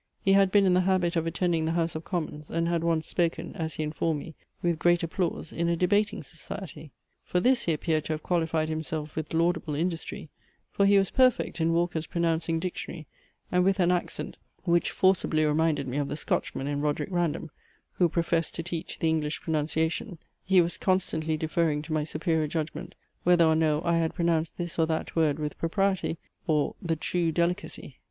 He 0.19 0.33
had 0.33 0.51
been 0.51 0.65
in 0.65 0.73
the 0.73 0.81
habit 0.81 1.15
of 1.15 1.27
attending 1.27 1.65
the 1.65 1.73
House 1.73 1.93
of 1.93 2.03
Commons, 2.03 2.49
and 2.49 2.67
had 2.67 2.83
once 2.83 3.05
spoken, 3.05 3.55
as 3.55 3.75
he 3.75 3.83
informed 3.83 4.19
me, 4.19 4.33
with 4.63 4.79
great 4.79 5.03
applause 5.03 5.53
in 5.53 5.69
a 5.69 5.75
debating 5.75 6.23
society. 6.23 6.91
For 7.23 7.39
this 7.39 7.65
he 7.65 7.73
appeared 7.73 8.05
to 8.05 8.13
have 8.13 8.23
qualified 8.23 8.67
himself 8.67 9.15
with 9.15 9.31
laudable 9.31 9.75
industry: 9.75 10.31
for 10.71 10.87
he 10.87 10.97
was 10.97 11.11
perfect 11.11 11.61
in 11.61 11.71
Walker's 11.71 12.07
Pronouncing 12.07 12.59
Dictionary, 12.59 13.05
and 13.51 13.63
with 13.63 13.79
an 13.79 13.91
accent, 13.91 14.37
which 14.63 14.89
forcibly 14.89 15.45
reminded 15.45 15.87
me 15.87 15.97
of 15.97 16.07
the 16.07 16.17
Scotchman 16.17 16.65
in 16.65 16.81
Roderic 16.81 17.11
Random, 17.11 17.51
who 17.99 18.09
professed 18.09 18.55
to 18.55 18.63
teach 18.63 18.97
the 18.97 19.07
English 19.09 19.41
pronunciation, 19.41 20.17
he 20.43 20.61
was 20.61 20.77
constantly 20.79 21.37
deferring 21.37 21.83
to 21.83 21.93
my 21.93 22.03
superior 22.03 22.47
judgment, 22.47 22.95
whether 23.23 23.45
or 23.45 23.55
no 23.55 23.83
I 23.85 23.97
had 23.97 24.15
pronounced 24.15 24.57
this 24.57 24.79
or 24.79 24.87
that 24.87 25.15
word 25.15 25.37
with 25.37 25.59
propriety, 25.59 26.17
or 26.47 26.73
"the 26.81 26.95
true 26.95 27.31
delicacy." 27.31 27.97